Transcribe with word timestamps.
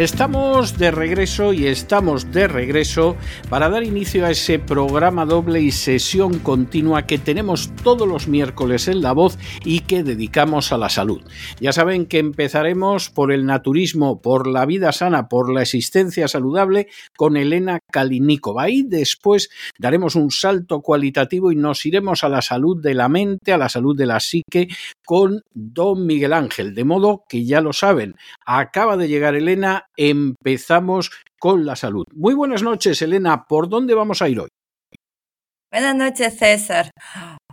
Estamos 0.00 0.78
de 0.78 0.90
regreso 0.90 1.52
y 1.52 1.66
estamos 1.66 2.32
de 2.32 2.48
regreso 2.48 3.18
para 3.50 3.68
dar 3.68 3.84
inicio 3.84 4.24
a 4.24 4.30
ese 4.30 4.58
programa 4.58 5.26
doble 5.26 5.60
y 5.60 5.72
sesión 5.72 6.38
continua 6.38 7.06
que 7.06 7.18
tenemos 7.18 7.70
todos 7.84 8.08
los 8.08 8.26
miércoles 8.26 8.88
en 8.88 9.02
La 9.02 9.12
Voz 9.12 9.36
y 9.62 9.80
que 9.80 10.02
dedicamos 10.02 10.72
a 10.72 10.78
la 10.78 10.88
salud. 10.88 11.20
Ya 11.60 11.74
saben 11.74 12.06
que 12.06 12.18
empezaremos 12.18 13.10
por 13.10 13.30
el 13.30 13.44
naturismo, 13.44 14.22
por 14.22 14.46
la 14.46 14.64
vida 14.64 14.90
sana, 14.92 15.28
por 15.28 15.52
la 15.52 15.60
existencia 15.60 16.28
saludable 16.28 16.88
con 17.14 17.36
Elena 17.36 17.80
Kalinikova 17.92 18.70
y 18.70 18.84
después 18.84 19.50
daremos 19.78 20.14
un 20.14 20.30
salto 20.30 20.80
cualitativo 20.80 21.52
y 21.52 21.56
nos 21.56 21.84
iremos 21.84 22.24
a 22.24 22.30
la 22.30 22.40
salud 22.40 22.80
de 22.82 22.94
la 22.94 23.10
mente, 23.10 23.52
a 23.52 23.58
la 23.58 23.68
salud 23.68 23.94
de 23.94 24.06
la 24.06 24.20
psique 24.20 24.68
con 25.04 25.42
Don 25.52 26.06
Miguel 26.06 26.32
Ángel. 26.32 26.74
De 26.74 26.84
modo 26.84 27.24
que 27.28 27.44
ya 27.44 27.60
lo 27.60 27.74
saben, 27.74 28.14
acaba 28.46 28.96
de 28.96 29.06
llegar 29.06 29.34
Elena 29.34 29.88
empezamos 30.08 31.10
con 31.38 31.66
la 31.66 31.76
salud. 31.76 32.04
Muy 32.14 32.34
buenas 32.34 32.62
noches, 32.62 33.02
Elena. 33.02 33.44
¿Por 33.46 33.68
dónde 33.68 33.94
vamos 33.94 34.22
a 34.22 34.28
ir 34.28 34.40
hoy? 34.40 34.48
Buenas 35.70 35.94
noches, 35.94 36.38
César. 36.38 36.90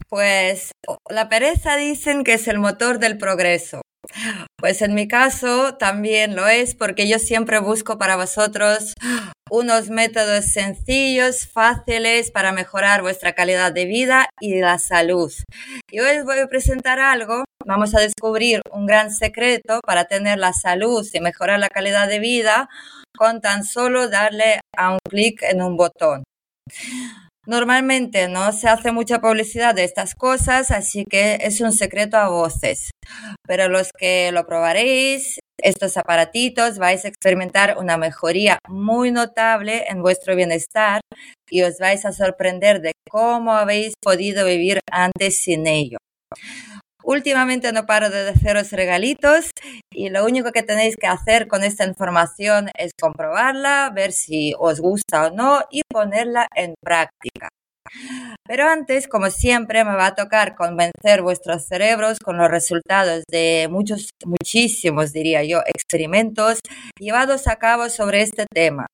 Pues 0.07 0.71
la 1.09 1.27
pereza 1.27 1.75
dicen 1.75 2.23
que 2.23 2.33
es 2.33 2.47
el 2.47 2.59
motor 2.59 2.99
del 2.99 3.17
progreso. 3.17 3.81
Pues 4.57 4.81
en 4.81 4.95
mi 4.95 5.07
caso 5.07 5.75
también 5.75 6.35
lo 6.35 6.47
es 6.47 6.73
porque 6.73 7.07
yo 7.09 7.19
siempre 7.19 7.59
busco 7.59 7.97
para 7.97 8.15
vosotros 8.15 8.93
unos 9.49 9.89
métodos 9.89 10.45
sencillos, 10.45 11.47
fáciles 11.47 12.31
para 12.31 12.51
mejorar 12.51 13.01
vuestra 13.01 13.33
calidad 13.33 13.71
de 13.71 13.85
vida 13.85 14.29
y 14.39 14.59
la 14.59 14.77
salud. 14.79 15.31
Y 15.91 15.99
hoy 15.99 16.17
os 16.17 16.25
voy 16.25 16.39
a 16.39 16.47
presentar 16.47 16.99
algo, 16.99 17.45
vamos 17.67 17.93
a 17.93 17.99
descubrir 17.99 18.61
un 18.71 18.85
gran 18.85 19.11
secreto 19.11 19.81
para 19.85 20.05
tener 20.05 20.39
la 20.39 20.53
salud 20.53 21.05
y 21.13 21.19
mejorar 21.19 21.59
la 21.59 21.67
calidad 21.67 22.07
de 22.07 22.19
vida 22.19 22.69
con 23.15 23.41
tan 23.41 23.65
solo 23.65 24.07
darle 24.07 24.61
a 24.75 24.93
un 24.93 24.99
clic 25.07 25.43
en 25.43 25.61
un 25.61 25.75
botón. 25.75 26.23
Normalmente 27.45 28.27
no 28.27 28.51
se 28.51 28.67
hace 28.67 28.91
mucha 28.91 29.19
publicidad 29.21 29.73
de 29.73 29.83
estas 29.83 30.15
cosas, 30.15 30.71
así 30.71 31.05
que 31.09 31.39
es 31.41 31.61
un 31.61 31.71
secreto 31.71 32.17
a 32.17 32.29
voces. 32.29 32.91
Pero 33.45 33.69
los 33.69 33.91
que 33.97 34.31
lo 34.33 34.45
probaréis, 34.45 35.39
estos 35.61 35.95
aparatitos, 35.95 36.77
vais 36.77 37.05
a 37.05 37.07
experimentar 37.07 37.77
una 37.77 37.97
mejoría 37.97 38.59
muy 38.67 39.11
notable 39.11 39.85
en 39.87 40.01
vuestro 40.01 40.35
bienestar 40.35 40.99
y 41.49 41.63
os 41.63 41.77
vais 41.79 42.05
a 42.05 42.11
sorprender 42.11 42.81
de 42.81 42.91
cómo 43.09 43.53
habéis 43.53 43.93
podido 44.01 44.45
vivir 44.45 44.79
antes 44.91 45.37
sin 45.37 45.67
ello. 45.67 45.97
Últimamente 47.07 47.71
no 47.71 47.85
paro 47.85 48.09
de 48.09 48.31
haceros 48.31 48.73
regalitos 48.73 49.51
y 49.93 50.09
lo 50.09 50.25
único 50.25 50.51
que 50.51 50.61
tenéis 50.61 50.97
que 50.97 51.07
hacer 51.07 51.47
con 51.47 51.63
esta 51.63 51.85
información 51.85 52.69
es 52.77 52.91
comprobarla, 52.99 53.89
ver 53.95 54.11
si 54.11 54.53
os 54.59 54.81
gusta 54.81 55.27
o 55.27 55.31
no 55.31 55.61
y 55.71 55.83
ponerla 55.89 56.47
en 56.53 56.73
práctica. 56.83 57.47
Pero 58.45 58.67
antes, 58.67 59.07
como 59.07 59.29
siempre, 59.29 59.85
me 59.85 59.95
va 59.95 60.07
a 60.07 60.15
tocar 60.15 60.55
convencer 60.55 61.21
vuestros 61.21 61.65
cerebros 61.65 62.17
con 62.19 62.37
los 62.37 62.51
resultados 62.51 63.23
de 63.31 63.69
muchos, 63.71 64.09
muchísimos, 64.25 65.13
diría 65.13 65.45
yo, 65.45 65.61
experimentos 65.65 66.59
llevados 66.99 67.47
a 67.47 67.55
cabo 67.55 67.87
sobre 67.89 68.21
este 68.21 68.45
tema. 68.53 68.85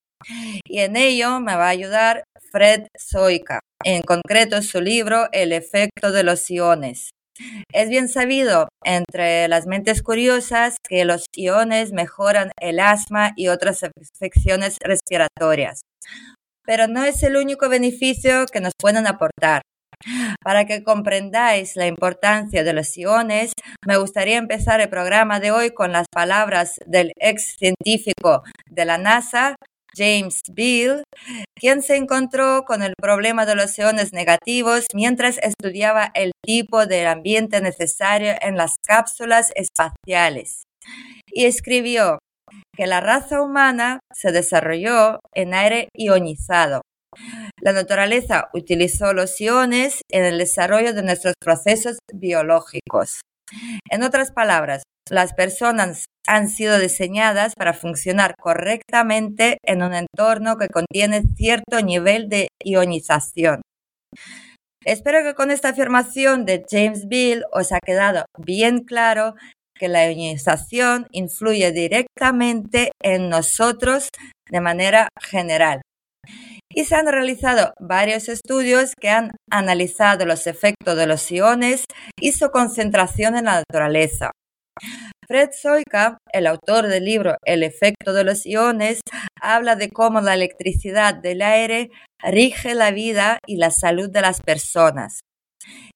Y 0.66 0.82
en 0.82 0.98
ello 0.98 1.40
me 1.40 1.56
va 1.56 1.66
a 1.66 1.70
ayudar 1.70 2.26
Fred 2.52 2.86
Soika, 2.96 3.60
en 3.84 4.04
concreto 4.04 4.62
su 4.62 4.82
libro 4.82 5.30
El 5.32 5.52
efecto 5.52 6.12
de 6.12 6.22
los 6.22 6.52
iones. 6.52 7.10
Es 7.72 7.90
bien 7.90 8.10
sabido 8.10 8.70
entre 8.84 9.48
las 9.48 9.66
mentes 9.66 10.04
curiosas 10.04 10.78
que 10.88 11.06
los 11.06 11.26
iones 11.36 11.92
mejoran 11.92 12.52
el 12.60 12.80
asma 12.80 13.34
y 13.36 13.48
otras 13.48 13.82
infecciones 13.98 14.78
respiratorias, 14.82 15.82
pero 16.64 16.88
no 16.88 17.04
es 17.04 17.24
el 17.24 17.36
único 17.36 17.70
beneficio 17.70 18.46
que 18.46 18.62
nos 18.62 18.74
pueden 18.80 19.08
aportar. 19.08 19.62
Para 20.44 20.66
que 20.66 20.84
comprendáis 20.84 21.76
la 21.76 21.88
importancia 21.88 22.64
de 22.64 22.74
los 22.74 22.98
iones, 22.98 23.54
me 23.86 23.98
gustaría 23.98 24.38
empezar 24.38 24.82
el 24.82 24.90
programa 24.90 25.40
de 25.40 25.52
hoy 25.52 25.72
con 25.72 25.92
las 25.92 26.08
palabras 26.12 26.76
del 26.86 27.14
ex 27.20 27.56
científico 27.58 28.44
de 28.70 28.86
la 28.86 28.98
NASA, 28.98 29.56
James 29.96 30.42
Beale, 30.52 31.04
quien 31.56 31.82
se 31.82 31.96
encontró 31.96 32.64
con 32.66 32.84
el 32.84 32.94
problema 33.00 33.46
de 33.46 33.56
los 33.56 33.78
iones 33.78 34.14
negativos 34.14 34.86
mientras 34.94 35.38
estudiaba 35.40 36.12
el 36.14 36.32
tipo 36.44 36.86
de 36.86 37.08
ambiente 37.08 37.62
necesario 37.62 38.34
en 38.42 38.58
las 38.58 38.76
cápsulas 38.86 39.52
espaciales. 39.56 40.64
Y 41.28 41.46
escribió 41.46 42.20
que 42.76 42.88
la 42.88 43.02
raza 43.02 43.42
humana 43.42 44.00
se 44.14 44.32
desarrolló 44.32 45.20
en 45.34 45.54
aire 45.54 45.90
ionizado. 45.96 46.82
La 47.62 47.72
naturaleza 47.72 48.50
utilizó 48.54 49.14
los 49.14 49.40
iones 49.40 50.02
en 50.12 50.26
el 50.26 50.38
desarrollo 50.38 50.94
de 50.94 51.04
nuestros 51.04 51.36
procesos 51.40 51.98
biológicos. 52.12 53.22
En 53.90 54.04
otras 54.04 54.32
palabras, 54.32 54.84
las 55.10 55.34
personas 55.34 56.06
han 56.28 56.50
sido 56.50 56.80
diseñadas 56.80 57.54
para 57.56 57.74
funcionar 57.74 58.36
correctamente 58.40 59.58
en 59.64 59.84
un 59.84 59.94
entorno 59.94 60.58
que 60.58 60.70
contiene 60.70 61.24
cierto 61.36 61.82
nivel 61.82 62.30
de 62.30 62.48
ionización. 62.64 63.62
Espero 64.86 65.24
que 65.24 65.34
con 65.34 65.52
esta 65.52 65.70
afirmación 65.70 66.46
de 66.46 66.66
James 66.70 67.08
Bill 67.08 67.44
os 67.52 67.72
ha 67.72 67.80
quedado 67.80 68.26
bien 68.38 68.84
claro 68.84 69.36
que 69.76 69.88
la 69.88 70.12
ionización 70.12 71.08
influye 71.12 71.72
directamente 71.72 72.92
en 73.02 73.30
nosotros 73.30 74.10
de 74.50 74.62
manera 74.62 75.10
general. 75.22 75.82
Y 76.76 76.86
se 76.86 76.96
han 76.96 77.08
realizado 77.08 77.74
varios 77.80 78.30
estudios 78.30 78.94
que 79.00 79.10
han 79.10 79.32
analizado 79.52 80.26
los 80.26 80.48
efectos 80.48 80.98
de 80.98 81.08
los 81.08 81.32
iones 81.32 81.86
y 82.20 82.32
su 82.32 82.50
concentración 82.50 83.36
en 83.36 83.46
la 83.46 83.64
naturaleza. 83.68 84.32
Fred 85.28 85.52
Soika, 85.54 86.18
el 86.32 86.48
autor 86.48 86.88
del 86.88 87.06
libro 87.06 87.36
El 87.46 87.64
efecto 87.64 88.14
de 88.14 88.24
los 88.24 88.46
iones, 88.46 89.02
habla 89.40 89.76
de 89.76 89.90
cómo 89.90 90.20
la 90.22 90.34
electricidad 90.34 91.14
del 91.14 91.42
aire 91.42 91.92
rige 92.22 92.74
la 92.76 92.92
vida 92.92 93.38
y 93.48 93.58
la 93.58 93.72
salud 93.72 94.10
de 94.10 94.22
las 94.22 94.42
personas. 94.42 95.22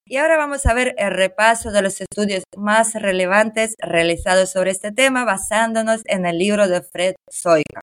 Y 0.08 0.18
ahora 0.18 0.38
vamos 0.38 0.66
a 0.66 0.74
ver 0.74 0.96
el 0.98 1.12
repaso 1.12 1.72
de 1.72 1.82
los 1.82 2.00
estudios 2.00 2.44
más 2.56 2.94
relevantes 2.94 3.76
realizados 3.80 4.52
sobre 4.52 4.72
este 4.72 4.92
tema 4.92 5.26
basándonos 5.26 6.02
en 6.06 6.26
el 6.26 6.38
libro 6.38 6.68
de 6.70 6.82
Fred 6.82 7.16
Soika. 7.30 7.82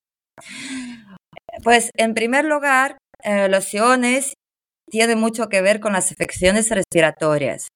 Pues 1.63 1.91
en 1.97 2.15
primer 2.15 2.45
lugar, 2.45 2.99
eh, 3.23 3.49
los 3.49 3.73
iones 3.73 4.35
tienen 4.91 5.19
mucho 5.19 5.49
que 5.49 5.63
ver 5.63 5.81
con 5.81 5.93
las 5.93 6.13
afecciones 6.13 6.71
respiratorias. 6.71 7.69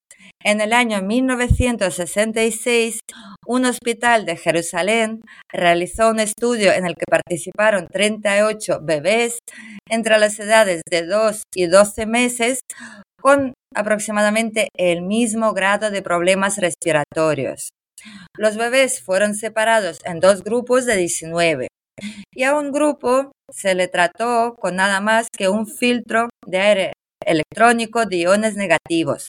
En 0.44 0.60
el 0.60 0.72
año 0.72 1.00
1966, 1.02 3.00
un 3.46 3.64
hospital 3.64 4.26
de 4.26 4.36
Jerusalén 4.36 5.20
realizó 5.50 6.10
un 6.10 6.20
estudio 6.20 6.72
en 6.72 6.86
el 6.86 6.94
que 6.94 7.04
participaron 7.08 7.86
38 7.88 8.80
bebés 8.82 9.38
entre 9.88 10.18
las 10.18 10.38
edades 10.38 10.82
de 10.90 11.06
2 11.06 11.42
y 11.54 11.66
12 11.66 12.06
meses 12.06 12.60
con 13.20 13.54
aproximadamente 13.74 14.68
el 14.76 15.02
mismo 15.02 15.52
grado 15.54 15.90
de 15.90 16.02
problemas 16.02 16.58
respiratorios. 16.58 17.70
Los 18.36 18.56
bebés 18.56 19.02
fueron 19.02 19.34
separados 19.34 19.98
en 20.04 20.20
dos 20.20 20.44
grupos 20.44 20.86
de 20.86 20.96
19. 20.96 21.68
Y 22.32 22.44
a 22.44 22.54
un 22.56 22.70
grupo 22.70 23.32
se 23.50 23.74
le 23.74 23.88
trató 23.88 24.54
con 24.58 24.76
nada 24.76 25.00
más 25.00 25.28
que 25.36 25.48
un 25.48 25.66
filtro 25.66 26.28
de 26.46 26.58
aire 26.58 26.92
electrónico 27.24 28.06
de 28.06 28.16
iones 28.18 28.56
negativos, 28.56 29.28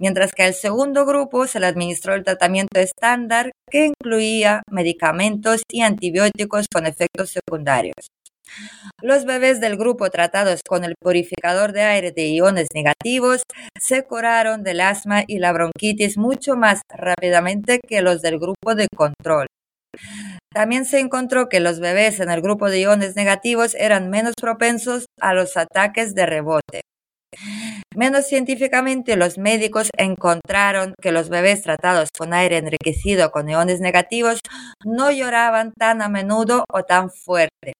mientras 0.00 0.32
que 0.32 0.42
al 0.42 0.54
segundo 0.54 1.06
grupo 1.06 1.46
se 1.46 1.60
le 1.60 1.66
administró 1.66 2.14
el 2.14 2.24
tratamiento 2.24 2.80
estándar 2.80 3.50
que 3.70 3.86
incluía 3.86 4.62
medicamentos 4.70 5.62
y 5.70 5.82
antibióticos 5.82 6.66
con 6.72 6.86
efectos 6.86 7.30
secundarios. 7.30 7.94
Los 9.00 9.24
bebés 9.24 9.60
del 9.60 9.76
grupo 9.76 10.10
tratados 10.10 10.60
con 10.68 10.84
el 10.84 10.94
purificador 11.00 11.72
de 11.72 11.82
aire 11.82 12.12
de 12.12 12.28
iones 12.28 12.68
negativos 12.74 13.42
se 13.80 14.04
curaron 14.04 14.62
del 14.62 14.80
asma 14.80 15.24
y 15.26 15.38
la 15.38 15.52
bronquitis 15.52 16.18
mucho 16.18 16.56
más 16.56 16.82
rápidamente 16.88 17.80
que 17.80 18.02
los 18.02 18.20
del 18.20 18.38
grupo 18.38 18.74
de 18.74 18.88
control. 18.94 19.46
También 20.52 20.84
se 20.84 21.00
encontró 21.00 21.48
que 21.48 21.60
los 21.60 21.80
bebés 21.80 22.20
en 22.20 22.30
el 22.30 22.42
grupo 22.42 22.68
de 22.68 22.80
iones 22.80 23.16
negativos 23.16 23.74
eran 23.74 24.10
menos 24.10 24.34
propensos 24.40 25.06
a 25.20 25.34
los 25.34 25.56
ataques 25.56 26.14
de 26.14 26.26
rebote. 26.26 26.82
Menos 27.94 28.26
científicamente, 28.26 29.16
los 29.16 29.38
médicos 29.38 29.90
encontraron 29.96 30.94
que 31.00 31.12
los 31.12 31.28
bebés 31.28 31.62
tratados 31.62 32.08
con 32.16 32.32
aire 32.34 32.58
enriquecido 32.58 33.30
con 33.30 33.48
iones 33.48 33.80
negativos 33.80 34.40
no 34.84 35.10
lloraban 35.10 35.72
tan 35.78 36.02
a 36.02 36.08
menudo 36.08 36.64
o 36.70 36.82
tan 36.84 37.10
fuerte. 37.10 37.72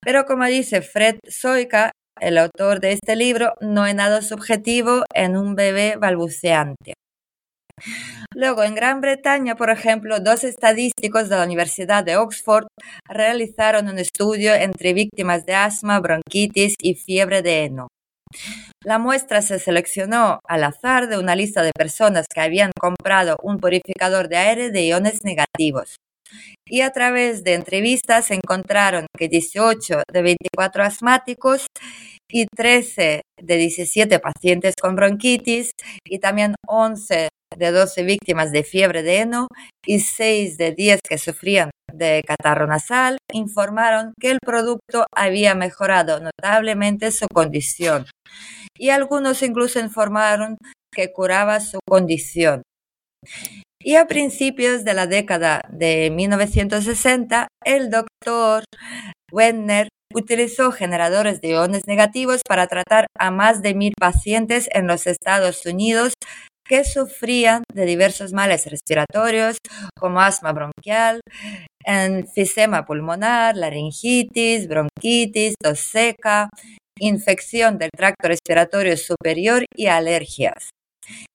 Pero 0.00 0.24
como 0.24 0.44
dice 0.46 0.82
Fred 0.82 1.18
Soika, 1.28 1.92
el 2.20 2.38
autor 2.38 2.80
de 2.80 2.92
este 2.92 3.16
libro, 3.16 3.54
no 3.60 3.82
hay 3.82 3.94
nada 3.94 4.22
subjetivo 4.22 5.04
en 5.14 5.36
un 5.36 5.54
bebé 5.54 5.96
balbuceante. 5.96 6.94
Luego, 8.34 8.62
en 8.62 8.74
Gran 8.74 9.00
Bretaña, 9.00 9.56
por 9.56 9.70
ejemplo, 9.70 10.20
dos 10.20 10.44
estadísticos 10.44 11.28
de 11.28 11.36
la 11.36 11.44
Universidad 11.44 12.04
de 12.04 12.16
Oxford 12.16 12.66
realizaron 13.08 13.88
un 13.88 13.98
estudio 13.98 14.54
entre 14.54 14.92
víctimas 14.92 15.44
de 15.46 15.54
asma, 15.54 16.00
bronquitis 16.00 16.74
y 16.80 16.94
fiebre 16.94 17.42
de 17.42 17.64
heno. 17.64 17.88
La 18.84 18.98
muestra 18.98 19.42
se 19.42 19.58
seleccionó 19.58 20.40
al 20.46 20.64
azar 20.64 21.08
de 21.08 21.18
una 21.18 21.34
lista 21.34 21.62
de 21.62 21.72
personas 21.72 22.26
que 22.32 22.40
habían 22.40 22.70
comprado 22.78 23.36
un 23.42 23.58
purificador 23.58 24.28
de 24.28 24.36
aire 24.36 24.70
de 24.70 24.86
iones 24.86 25.24
negativos. 25.24 25.96
Y 26.66 26.82
a 26.82 26.90
través 26.90 27.42
de 27.42 27.54
entrevistas 27.54 28.30
encontraron 28.30 29.06
que 29.16 29.28
18 29.28 30.02
de 30.12 30.22
24 30.22 30.84
asmáticos 30.84 31.66
y 32.30 32.46
13 32.46 33.22
de 33.40 33.56
17 33.56 34.18
pacientes 34.18 34.74
con 34.80 34.94
bronquitis 34.94 35.72
y 36.04 36.18
también 36.18 36.54
11 36.66 37.28
de 37.58 37.70
12 37.70 38.02
víctimas 38.04 38.52
de 38.52 38.62
fiebre 38.64 39.02
de 39.02 39.18
heno 39.18 39.48
y 39.84 40.00
6 40.00 40.56
de 40.58 40.72
10 40.72 41.00
que 41.08 41.18
sufrían 41.18 41.70
de 41.92 42.22
catarro 42.26 42.66
nasal 42.66 43.18
informaron 43.32 44.12
que 44.20 44.30
el 44.30 44.38
producto 44.44 45.06
había 45.14 45.54
mejorado 45.54 46.20
notablemente 46.20 47.10
su 47.10 47.26
condición 47.32 48.06
y 48.78 48.90
algunos 48.90 49.42
incluso 49.42 49.80
informaron 49.80 50.56
que 50.94 51.12
curaba 51.12 51.60
su 51.60 51.78
condición. 51.86 52.62
Y 53.80 53.96
a 53.96 54.06
principios 54.06 54.84
de 54.84 54.94
la 54.94 55.06
década 55.06 55.62
de 55.70 56.10
1960, 56.10 57.48
el 57.64 57.90
doctor 57.90 58.64
Wenner 59.32 59.88
utilizó 60.14 60.72
generadores 60.72 61.40
de 61.40 61.50
iones 61.50 61.86
negativos 61.86 62.40
para 62.46 62.66
tratar 62.66 63.06
a 63.18 63.30
más 63.30 63.62
de 63.62 63.74
mil 63.74 63.92
pacientes 63.98 64.68
en 64.72 64.86
los 64.86 65.06
Estados 65.06 65.64
Unidos 65.66 66.14
que 66.68 66.84
sufrían 66.84 67.64
de 67.72 67.86
diversos 67.86 68.32
males 68.32 68.66
respiratorios 68.66 69.56
como 69.98 70.20
asma 70.20 70.52
bronquial, 70.52 71.20
enfisema 71.84 72.84
pulmonar, 72.84 73.56
laringitis, 73.56 74.68
bronquitis, 74.68 75.54
tos 75.60 75.80
seca, 75.80 76.50
infección 77.00 77.78
del 77.78 77.90
tracto 77.96 78.28
respiratorio 78.28 78.96
superior 78.96 79.64
y 79.74 79.86
alergias. 79.86 80.70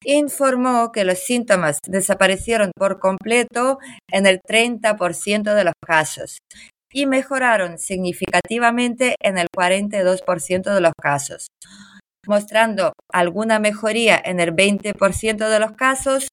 Informó 0.05 0.91
que 0.91 1.03
los 1.03 1.19
síntomas 1.19 1.79
desaparecieron 1.87 2.71
por 2.77 2.99
completo 2.99 3.79
en 4.11 4.27
el 4.27 4.39
30% 4.47 5.55
de 5.55 5.63
los 5.63 5.73
casos 5.83 6.37
y 6.93 7.07
mejoraron 7.07 7.79
significativamente 7.79 9.15
en 9.19 9.39
el 9.39 9.47
42% 9.55 10.73
de 10.75 10.81
los 10.81 10.93
casos, 11.01 11.47
mostrando 12.27 12.93
alguna 13.11 13.59
mejoría 13.59 14.21
en 14.23 14.39
el 14.39 14.53
20% 14.53 15.49
de 15.49 15.59
los 15.59 15.73
casos 15.73 16.27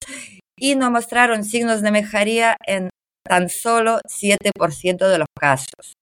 y 0.58 0.74
no 0.74 0.90
mostraron 0.90 1.44
signos 1.44 1.82
de 1.82 1.90
mejoría 1.90 2.56
en 2.66 2.90
tan 3.26 3.48
solo 3.48 4.00
7% 4.08 5.08
de 5.08 5.18
los 5.18 5.28
casos. 5.38 5.94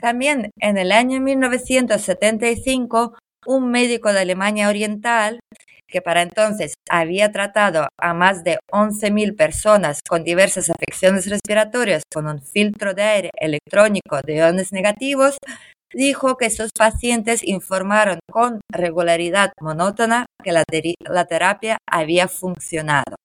También 0.00 0.50
en 0.60 0.78
el 0.78 0.92
año 0.92 1.20
1975, 1.20 3.16
un 3.46 3.70
médico 3.70 4.12
de 4.12 4.20
Alemania 4.20 4.68
Oriental, 4.68 5.40
que 5.88 6.02
para 6.02 6.22
entonces 6.22 6.74
había 6.90 7.30
tratado 7.30 7.88
a 8.00 8.14
más 8.14 8.42
de 8.42 8.58
11.000 8.72 9.36
personas 9.36 10.00
con 10.06 10.24
diversas 10.24 10.70
afecciones 10.70 11.28
respiratorias 11.28 12.02
con 12.12 12.26
un 12.26 12.42
filtro 12.42 12.94
de 12.94 13.02
aire 13.02 13.30
electrónico 13.38 14.20
de 14.22 14.36
iones 14.36 14.72
negativos, 14.72 15.36
dijo 15.94 16.36
que 16.36 16.50
sus 16.50 16.70
pacientes 16.76 17.42
informaron 17.42 18.18
con 18.30 18.60
regularidad 18.70 19.52
monótona 19.60 20.26
que 20.42 20.52
la, 20.52 20.64
la 21.00 21.24
terapia 21.26 21.78
había 21.90 22.28
funcionado. 22.28 23.16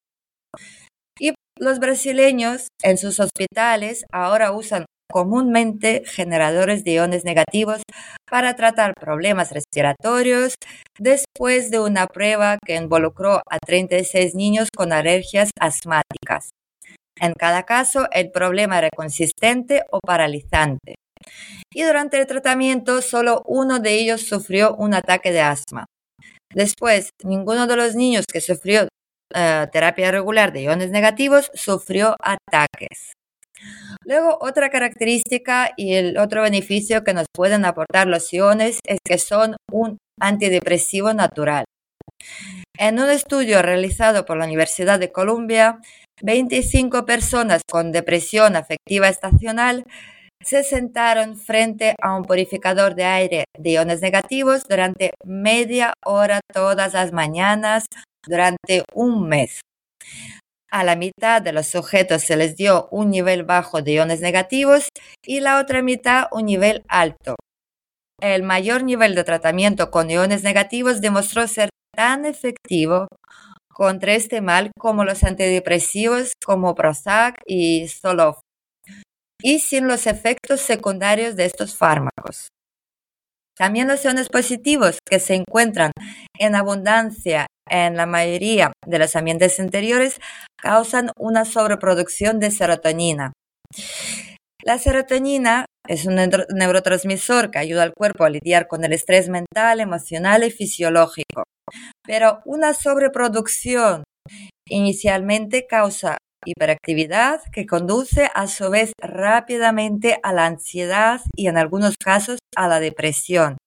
Y 1.19 1.33
los 1.59 1.79
brasileños 1.79 2.67
en 2.81 2.97
sus 2.97 3.19
hospitales 3.19 4.05
ahora 4.11 4.51
usan 4.51 4.85
comúnmente 5.11 6.03
generadores 6.05 6.83
de 6.83 6.93
iones 6.93 7.25
negativos 7.25 7.81
para 8.29 8.55
tratar 8.55 8.93
problemas 8.93 9.51
respiratorios 9.51 10.53
después 10.99 11.71
de 11.71 11.79
una 11.79 12.07
prueba 12.07 12.57
que 12.63 12.75
involucró 12.75 13.41
a 13.49 13.57
36 13.57 14.35
niños 14.35 14.69
con 14.75 14.93
alergias 14.93 15.49
asmáticas. 15.59 16.51
En 17.19 17.33
cada 17.33 17.63
caso, 17.63 18.07
el 18.11 18.31
problema 18.31 18.77
era 18.77 18.89
consistente 18.95 19.83
o 19.91 19.99
paralizante. 19.99 20.95
Y 21.73 21.83
durante 21.83 22.19
el 22.19 22.25
tratamiento, 22.25 23.01
solo 23.01 23.43
uno 23.45 23.79
de 23.79 23.93
ellos 23.93 24.21
sufrió 24.21 24.75
un 24.75 24.93
ataque 24.93 25.31
de 25.31 25.41
asma. 25.41 25.85
Después, 26.53 27.11
ninguno 27.23 27.67
de 27.67 27.75
los 27.75 27.95
niños 27.95 28.25
que 28.31 28.41
sufrió 28.41 28.87
eh, 29.35 29.67
terapia 29.71 30.11
regular 30.11 30.51
de 30.51 30.63
iones 30.63 30.89
negativos 30.89 31.51
sufrió 31.53 32.15
ataques. 32.19 33.13
Luego, 34.03 34.39
otra 34.41 34.69
característica 34.69 35.71
y 35.77 35.93
el 35.93 36.17
otro 36.17 36.41
beneficio 36.41 37.03
que 37.03 37.13
nos 37.13 37.27
pueden 37.31 37.65
aportar 37.65 38.07
los 38.07 38.33
iones 38.33 38.79
es 38.85 38.99
que 39.03 39.19
son 39.19 39.55
un 39.71 39.97
antidepresivo 40.19 41.13
natural. 41.13 41.65
En 42.77 42.99
un 42.99 43.09
estudio 43.09 43.61
realizado 43.61 44.25
por 44.25 44.37
la 44.37 44.45
Universidad 44.45 44.99
de 44.99 45.11
Columbia, 45.11 45.79
25 46.21 47.05
personas 47.05 47.61
con 47.69 47.91
depresión 47.91 48.55
afectiva 48.55 49.09
estacional 49.09 49.85
se 50.43 50.63
sentaron 50.63 51.37
frente 51.37 51.95
a 52.01 52.15
un 52.15 52.23
purificador 52.23 52.95
de 52.95 53.03
aire 53.03 53.45
de 53.57 53.71
iones 53.71 54.01
negativos 54.01 54.63
durante 54.67 55.11
media 55.25 55.93
hora 56.05 56.39
todas 56.53 56.93
las 56.93 57.11
mañanas 57.11 57.85
durante 58.25 58.83
un 58.93 59.27
mes. 59.27 59.61
A 60.71 60.83
la 60.83 60.95
mitad 60.95 61.41
de 61.41 61.51
los 61.51 61.67
sujetos 61.67 62.21
se 62.21 62.37
les 62.37 62.55
dio 62.55 62.87
un 62.91 63.09
nivel 63.09 63.43
bajo 63.43 63.81
de 63.81 63.93
iones 63.93 64.21
negativos 64.21 64.89
y 65.25 65.39
la 65.39 65.59
otra 65.59 65.81
mitad 65.81 66.27
un 66.31 66.45
nivel 66.45 66.83
alto. 66.87 67.35
El 68.21 68.43
mayor 68.43 68.83
nivel 68.83 69.15
de 69.15 69.23
tratamiento 69.23 69.89
con 69.89 70.11
iones 70.11 70.43
negativos 70.43 71.01
demostró 71.01 71.47
ser 71.47 71.69
tan 71.95 72.25
efectivo 72.25 73.07
contra 73.73 74.13
este 74.13 74.41
mal 74.41 74.71
como 74.77 75.05
los 75.05 75.23
antidepresivos 75.23 76.33
como 76.45 76.75
Prozac 76.75 77.35
y 77.45 77.87
Zoloft, 77.87 78.41
y 79.41 79.59
sin 79.59 79.87
los 79.87 80.07
efectos 80.07 80.61
secundarios 80.61 81.35
de 81.35 81.45
estos 81.45 81.75
fármacos. 81.75 82.49
También 83.57 83.87
los 83.87 84.03
iones 84.05 84.29
positivos 84.29 84.99
que 85.05 85.19
se 85.19 85.35
encuentran 85.35 85.91
en 86.37 86.55
abundancia 86.55 87.47
en 87.69 87.97
la 87.97 88.05
mayoría 88.05 88.71
de 88.85 88.99
los 88.99 89.15
ambientes 89.15 89.59
interiores 89.59 90.19
causan 90.57 91.11
una 91.17 91.45
sobreproducción 91.45 92.39
de 92.39 92.51
serotonina. 92.51 93.33
La 94.63 94.77
serotonina 94.77 95.65
es 95.87 96.05
un 96.05 96.15
neurotransmisor 96.15 97.51
que 97.51 97.59
ayuda 97.59 97.83
al 97.83 97.93
cuerpo 97.93 98.23
a 98.23 98.29
lidiar 98.29 98.67
con 98.67 98.83
el 98.83 98.93
estrés 98.93 99.29
mental, 99.29 99.79
emocional 99.79 100.43
y 100.43 100.51
fisiológico. 100.51 101.43
Pero 102.03 102.39
una 102.45 102.73
sobreproducción 102.73 104.03
inicialmente 104.67 105.65
causa 105.67 106.17
hiperactividad 106.45 107.41
que 107.51 107.65
conduce 107.65 108.29
a 108.33 108.47
su 108.47 108.69
vez 108.69 108.93
rápidamente 109.01 110.19
a 110.23 110.33
la 110.33 110.45
ansiedad 110.45 111.21
y 111.35 111.47
en 111.47 111.57
algunos 111.57 111.95
casos 111.97 112.39
a 112.55 112.67
la 112.67 112.79
depresión 112.79 113.57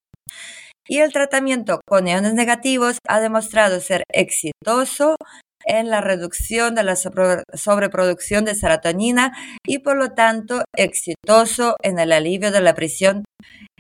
y 0.88 0.99
el 0.99 1.12
tratamiento 1.12 1.81
con 1.87 2.09
iones 2.09 2.35
negativos 2.35 2.99
ha 3.09 3.21
demostrado 3.21 3.81
ser 3.81 4.05
exitoso 4.12 5.17
en 5.64 5.91
la 5.91 6.00
reducción 6.00 6.75
de 6.75 6.83
la 6.83 6.97
sobreproducción 6.97 8.45
de 8.45 8.55
serotonina 8.57 9.33
y 9.64 9.79
por 9.79 9.97
lo 9.97 10.12
tanto 10.12 10.64
exitoso 10.76 11.76
en 11.83 11.99
el 12.00 12.12
alivio 12.12 12.50
de 12.50 12.61
la 12.61 12.75
presión 12.75 13.25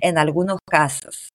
en 0.00 0.16
algunos 0.16 0.58
casos. 0.68 1.30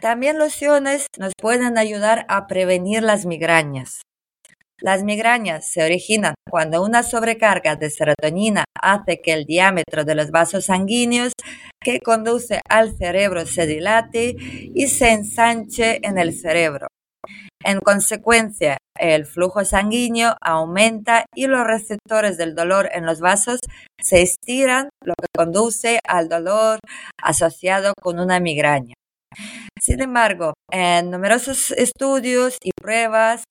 También 0.00 0.38
los 0.38 0.60
iones 0.60 1.06
nos 1.18 1.32
pueden 1.40 1.76
ayudar 1.76 2.24
a 2.28 2.46
prevenir 2.46 3.02
las 3.02 3.26
migrañas. 3.26 4.00
Las 4.80 5.04
migrañas 5.04 5.70
se 5.70 5.84
originan 5.84 6.34
cuando 6.50 6.82
una 6.82 7.02
sobrecarga 7.02 7.76
de 7.76 7.90
serotonina 7.90 8.64
hace 8.74 9.20
que 9.22 9.32
el 9.32 9.44
diámetro 9.44 10.04
de 10.04 10.14
los 10.16 10.30
vasos 10.30 10.66
sanguíneos 10.66 11.32
que 11.80 12.00
conduce 12.00 12.60
al 12.68 12.96
cerebro 12.96 13.46
se 13.46 13.66
dilate 13.66 14.34
y 14.38 14.88
se 14.88 15.12
ensanche 15.12 16.00
en 16.02 16.18
el 16.18 16.34
cerebro. 16.34 16.88
En 17.64 17.80
consecuencia, 17.80 18.76
el 18.98 19.26
flujo 19.26 19.64
sanguíneo 19.64 20.36
aumenta 20.40 21.24
y 21.34 21.46
los 21.46 21.66
receptores 21.66 22.36
del 22.36 22.54
dolor 22.54 22.90
en 22.92 23.06
los 23.06 23.20
vasos 23.20 23.60
se 24.00 24.22
estiran, 24.22 24.90
lo 25.02 25.14
que 25.14 25.28
conduce 25.34 25.98
al 26.06 26.28
dolor 26.28 26.80
asociado 27.22 27.94
con 28.02 28.18
una 28.18 28.38
migraña. 28.40 28.94
Sin 29.84 30.00
embargo, 30.00 30.54
en 30.72 31.10
numerosos 31.10 31.70
estudios 31.72 32.56
y 32.62 32.70
pruebas, 32.72 33.44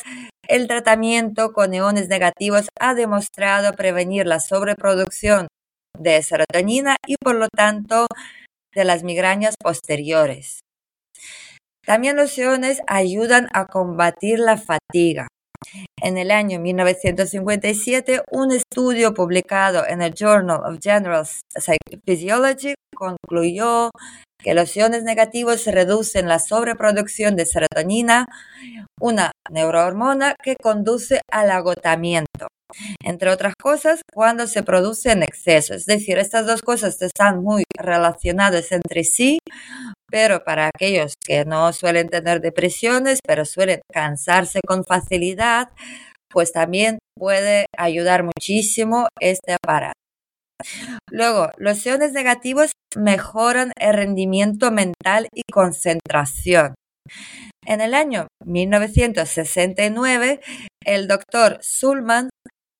el 0.47 0.67
tratamiento 0.67 1.53
con 1.53 1.75
iones 1.75 2.07
negativos 2.09 2.69
ha 2.79 2.95
demostrado 2.95 3.73
prevenir 3.73 4.25
la 4.25 4.39
sobreproducción 4.39 5.45
de 5.95 6.23
serotonina 6.23 6.95
y 7.05 7.17
por 7.17 7.35
lo 7.35 7.49
tanto 7.55 8.07
de 8.73 8.83
las 8.83 9.03
migrañas 9.03 9.57
posteriores. 9.61 10.61
También 11.85 12.15
los 12.15 12.35
iones 12.35 12.81
ayudan 12.87 13.47
a 13.53 13.67
combatir 13.67 14.39
la 14.39 14.57
fatiga. 14.57 15.27
En 16.01 16.17
el 16.17 16.31
año 16.31 16.59
1957, 16.59 18.21
un 18.31 18.51
estudio 18.51 19.13
publicado 19.13 19.85
en 19.87 20.01
el 20.01 20.13
Journal 20.13 20.61
of 20.65 20.79
General 20.81 21.25
Physiology 22.05 22.75
concluyó 22.95 23.89
que 24.43 24.53
los 24.53 24.75
iones 24.75 25.03
negativos 25.03 25.65
reducen 25.65 26.27
la 26.27 26.39
sobreproducción 26.39 27.35
de 27.35 27.45
serotonina, 27.45 28.25
una 28.99 29.31
neurohormona 29.49 30.35
que 30.43 30.55
conduce 30.61 31.21
al 31.31 31.49
agotamiento. 31.51 32.47
Entre 33.03 33.29
otras 33.29 33.53
cosas, 33.61 34.01
cuando 34.13 34.47
se 34.47 34.63
produce 34.63 35.11
en 35.11 35.23
exceso. 35.23 35.73
Es 35.73 35.85
decir, 35.85 36.17
estas 36.17 36.45
dos 36.45 36.61
cosas 36.61 37.01
están 37.01 37.41
muy 37.43 37.63
relacionadas 37.77 38.71
entre 38.71 39.03
sí, 39.03 39.39
pero 40.09 40.43
para 40.43 40.67
aquellos 40.67 41.13
que 41.25 41.45
no 41.45 41.73
suelen 41.73 42.09
tener 42.09 42.41
depresiones, 42.41 43.19
pero 43.25 43.45
suelen 43.45 43.81
cansarse 43.91 44.59
con 44.65 44.83
facilidad, 44.85 45.69
pues 46.29 46.51
también 46.51 46.99
puede 47.17 47.65
ayudar 47.77 48.23
muchísimo 48.23 49.07
este 49.19 49.53
aparato. 49.53 49.93
Luego, 51.09 51.49
los 51.57 51.85
iones 51.85 52.13
negativos 52.13 52.71
mejoran 52.95 53.71
el 53.79 53.93
rendimiento 53.93 54.71
mental 54.71 55.27
y 55.33 55.41
concentración. 55.51 56.75
En 57.65 57.81
el 57.81 57.93
año 57.93 58.27
1969, 58.45 60.41
el 60.85 61.07
doctor 61.07 61.59
Sulman, 61.61 62.29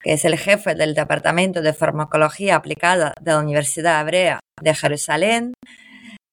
que 0.04 0.14
es 0.14 0.26
el 0.26 0.38
jefe 0.38 0.76
del 0.76 0.94
Departamento 0.94 1.62
de 1.62 1.74
Farmacología 1.74 2.58
Aplicada 2.58 3.14
de 3.22 3.32
la 3.32 3.40
Universidad 3.40 4.02
Hebrea 4.02 4.42
de 4.62 4.76
Jerusalén, 4.76 5.54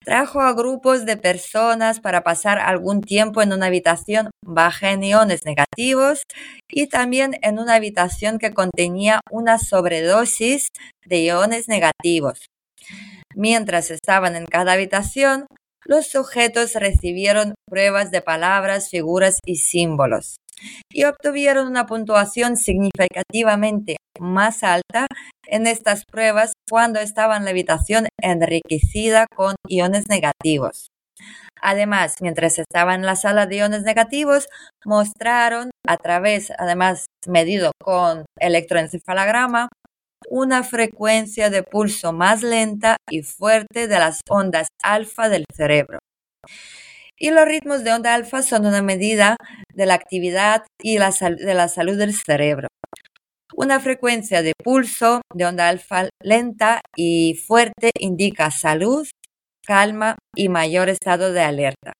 trajo 0.04 0.40
a 0.40 0.52
grupos 0.52 1.06
de 1.06 1.16
personas 1.16 2.00
para 2.00 2.22
pasar 2.22 2.58
algún 2.58 3.00
tiempo 3.00 3.42
en 3.42 3.52
una 3.52 3.66
habitación 3.66 4.30
baja 4.44 4.90
en 4.90 5.04
iones 5.04 5.44
negativos 5.44 6.22
y 6.68 6.88
también 6.88 7.38
en 7.42 7.58
una 7.60 7.74
habitación 7.74 8.38
que 8.38 8.52
contenía 8.52 9.20
una 9.30 9.58
sobredosis 9.58 10.68
de 11.06 11.22
iones 11.22 11.68
negativos. 11.68 12.46
Mientras 13.36 13.92
estaban 13.92 14.34
en 14.34 14.46
cada 14.46 14.72
habitación, 14.72 15.46
los 15.84 16.08
sujetos 16.08 16.74
recibieron 16.74 17.54
pruebas 17.68 18.10
de 18.10 18.20
palabras, 18.20 18.90
figuras 18.90 19.38
y 19.46 19.56
símbolos 19.56 20.36
y 20.90 21.04
obtuvieron 21.04 21.66
una 21.66 21.86
puntuación 21.86 22.56
significativamente 22.56 23.96
más 24.18 24.62
alta 24.62 25.06
en 25.46 25.66
estas 25.66 26.04
pruebas 26.04 26.52
cuando 26.68 27.00
estaba 27.00 27.36
en 27.36 27.44
la 27.44 27.50
habitación 27.50 28.08
enriquecida 28.20 29.26
con 29.34 29.54
iones 29.68 30.08
negativos. 30.08 30.88
Además, 31.62 32.16
mientras 32.20 32.58
estaba 32.58 32.94
en 32.94 33.02
la 33.02 33.16
sala 33.16 33.46
de 33.46 33.56
iones 33.56 33.82
negativos, 33.82 34.48
mostraron 34.84 35.70
a 35.86 35.96
través, 35.96 36.50
además 36.58 37.06
medido 37.26 37.72
con 37.82 38.24
electroencefalograma, 38.38 39.68
una 40.28 40.62
frecuencia 40.62 41.50
de 41.50 41.62
pulso 41.62 42.12
más 42.12 42.42
lenta 42.42 42.96
y 43.10 43.22
fuerte 43.22 43.88
de 43.88 43.98
las 43.98 44.20
ondas 44.28 44.68
alfa 44.82 45.28
del 45.28 45.44
cerebro. 45.54 45.98
Y 47.22 47.30
los 47.30 47.44
ritmos 47.44 47.84
de 47.84 47.92
onda 47.92 48.14
alfa 48.14 48.42
son 48.42 48.64
una 48.64 48.80
medida 48.80 49.36
de 49.74 49.84
la 49.84 49.92
actividad 49.92 50.64
y 50.82 50.94
de 50.94 51.54
la 51.54 51.68
salud 51.68 51.98
del 51.98 52.14
cerebro. 52.14 52.68
Una 53.54 53.78
frecuencia 53.78 54.42
de 54.42 54.54
pulso 54.56 55.20
de 55.34 55.44
onda 55.44 55.68
alfa 55.68 56.08
lenta 56.22 56.80
y 56.96 57.34
fuerte 57.46 57.90
indica 57.98 58.50
salud, 58.50 59.06
calma 59.66 60.16
y 60.34 60.48
mayor 60.48 60.88
estado 60.88 61.32
de 61.32 61.42
alerta. 61.42 61.92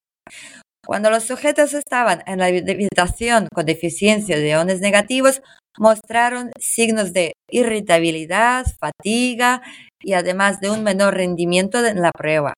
Cuando 0.86 1.10
los 1.10 1.24
sujetos 1.24 1.74
estaban 1.74 2.22
en 2.26 2.38
la 2.38 2.46
habitación 2.46 3.48
con 3.52 3.66
deficiencia 3.66 4.38
de 4.38 4.48
iones 4.48 4.80
negativos, 4.80 5.42
mostraron 5.78 6.50
signos 6.58 7.12
de 7.12 7.34
irritabilidad, 7.50 8.64
fatiga 8.80 9.60
y 10.02 10.14
además 10.14 10.60
de 10.60 10.70
un 10.70 10.82
menor 10.82 11.14
rendimiento 11.14 11.84
en 11.84 12.00
la 12.00 12.10
prueba. 12.10 12.54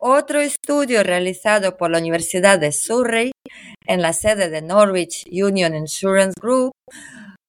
Otro 0.00 0.40
estudio 0.40 1.02
realizado 1.02 1.76
por 1.76 1.90
la 1.90 1.98
Universidad 1.98 2.58
de 2.58 2.72
Surrey 2.72 3.32
en 3.86 4.02
la 4.02 4.12
sede 4.12 4.48
de 4.48 4.62
Norwich 4.62 5.26
Union 5.30 5.74
Insurance 5.74 6.34
Group, 6.40 6.72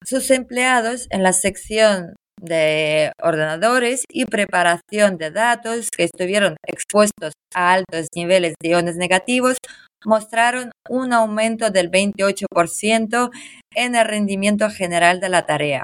sus 0.03 0.31
empleados 0.31 1.07
en 1.11 1.23
la 1.23 1.33
sección 1.33 2.15
de 2.41 3.11
ordenadores 3.21 4.03
y 4.11 4.25
preparación 4.25 5.17
de 5.17 5.31
datos 5.31 5.89
que 5.95 6.03
estuvieron 6.03 6.57
expuestos 6.65 7.33
a 7.53 7.73
altos 7.73 8.07
niveles 8.15 8.55
de 8.59 8.69
iones 8.69 8.97
negativos 8.97 9.57
mostraron 10.05 10.71
un 10.89 11.13
aumento 11.13 11.69
del 11.69 11.91
28% 11.91 13.29
en 13.75 13.95
el 13.95 14.05
rendimiento 14.05 14.69
general 14.69 15.19
de 15.19 15.29
la 15.29 15.45
tarea. 15.45 15.83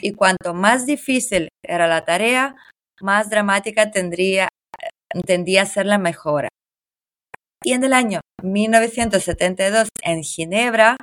Y 0.00 0.12
cuanto 0.12 0.54
más 0.54 0.86
difícil 0.86 1.48
era 1.64 1.88
la 1.88 2.04
tarea, 2.04 2.54
más 3.00 3.30
dramática 3.30 3.90
tendría, 3.90 4.48
tendría 5.26 5.62
a 5.62 5.66
ser 5.66 5.86
la 5.86 5.98
mejora. 5.98 6.48
Y 7.62 7.72
en 7.72 7.84
el 7.84 7.92
año 7.92 8.20
1972 8.42 9.88
en 10.02 10.22
Ginebra, 10.22 10.96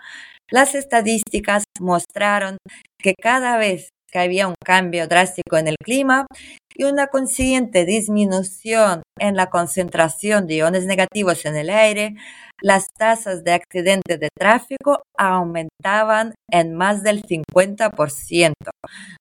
las 0.50 0.76
estadísticas 0.76 1.64
mostraron 1.80 2.58
que 3.00 3.14
cada 3.22 3.58
vez 3.58 3.90
que 4.12 4.20
había 4.20 4.48
un 4.48 4.56
cambio 4.64 5.08
drástico 5.08 5.58
en 5.58 5.68
el 5.68 5.76
clima 5.84 6.26
y 6.74 6.86
una 6.86 7.08
consiguiente 7.08 7.86
disminución 7.86 9.04
en 9.20 9.36
la 9.36 9.50
concentración 9.50 10.48
de 10.48 10.56
iones 10.56 10.86
negativos 10.86 11.46
en 11.46 11.58
el 11.58 11.70
aire, 11.70 12.16
las 12.62 12.88
tasas 12.98 13.44
de 13.44 13.54
accidentes 13.54 14.20
de 14.20 14.30
tráfico 14.36 15.02
aumentaban 15.18 16.34
en 16.52 16.76
más 16.76 17.04
del 17.04 17.24
50%. 17.24 18.54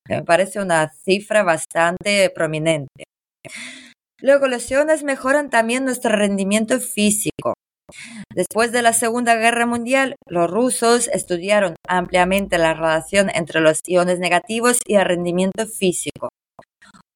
Me 0.09 0.23
parece 0.23 0.61
una 0.61 0.93
cifra 1.05 1.43
bastante 1.43 2.31
prominente. 2.31 3.05
Luego, 4.21 4.49
los 4.49 4.71
iones 4.71 5.03
mejoran 5.03 5.51
también 5.51 5.85
nuestro 5.85 6.17
rendimiento 6.17 6.81
físico. 6.81 7.55
Después 8.35 8.73
de 8.73 8.83
la 8.83 8.93
Segunda 8.93 9.37
Guerra 9.37 9.67
Mundial, 9.67 10.17
los 10.27 10.51
rusos 10.51 11.09
estudiaron 11.09 11.77
ampliamente 11.87 12.59
la 12.59 12.75
relación 12.75 13.31
entre 13.35 13.61
los 13.61 13.81
iones 13.87 14.19
negativos 14.19 14.81
y 14.87 14.97
el 14.97 15.05
rendimiento 15.05 15.67
físico. 15.67 16.29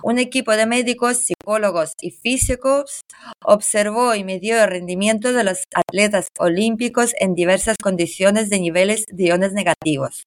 Un 0.03 0.19
equipo 0.19 0.53
de 0.53 0.65
médicos, 0.65 1.19
psicólogos 1.19 1.93
y 2.01 2.11
físicos 2.11 3.03
observó 3.45 4.15
y 4.15 4.25
midió 4.25 4.63
el 4.63 4.71
rendimiento 4.71 5.33
de 5.33 5.45
los 5.45 5.65
atletas 5.75 6.29
olímpicos 6.39 7.13
en 7.19 7.35
diversas 7.35 7.77
condiciones 7.83 8.49
de 8.49 8.61
niveles 8.61 9.05
de 9.09 9.25
iones 9.25 9.53
negativos. 9.53 10.25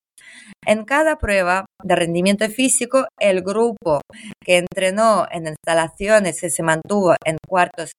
En 0.66 0.86
cada 0.86 1.18
prueba 1.18 1.66
de 1.84 1.96
rendimiento 1.96 2.48
físico, 2.50 3.08
el 3.20 3.42
grupo 3.42 4.02
que 4.44 4.58
entrenó 4.58 5.28
en 5.32 5.48
instalaciones 5.48 6.40
que 6.40 6.50
se 6.50 6.64
mantuvo 6.64 7.16
en 7.26 7.38
cuartos 7.48 7.92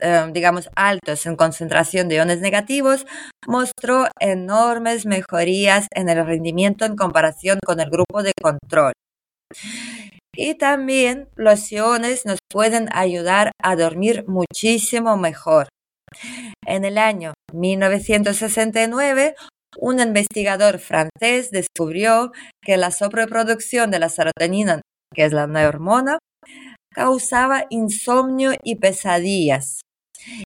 eh, 0.00 0.30
digamos, 0.32 0.70
altos 0.76 1.26
en 1.26 1.34
concentración 1.34 2.08
de 2.08 2.16
iones 2.16 2.40
negativos, 2.40 3.06
mostró 3.46 4.06
enormes 4.20 5.04
mejorías 5.04 5.88
en 5.94 6.08
el 6.08 6.24
rendimiento 6.24 6.84
en 6.84 6.94
comparación 6.94 7.58
con 7.64 7.80
el 7.80 7.90
grupo 7.90 8.22
de 8.22 8.32
control. 8.40 8.92
Y 10.34 10.54
también 10.54 11.28
los 11.34 11.72
iones 11.72 12.24
nos 12.24 12.38
pueden 12.48 12.88
ayudar 12.92 13.50
a 13.60 13.74
dormir 13.74 14.24
muchísimo 14.28 15.16
mejor. 15.16 15.68
En 16.64 16.84
el 16.84 16.96
año 16.96 17.34
1969, 17.52 19.34
un 19.76 20.00
investigador 20.00 20.78
francés 20.78 21.50
descubrió 21.50 22.32
que 22.62 22.76
la 22.76 22.90
sobreproducción 22.90 23.90
de 23.90 23.98
la 23.98 24.08
serotonina, 24.08 24.80
que 25.14 25.24
es 25.24 25.32
la 25.32 25.44
hormona, 25.44 26.18
causaba 26.94 27.66
insomnio 27.70 28.52
y 28.62 28.76
pesadillas. 28.76 29.80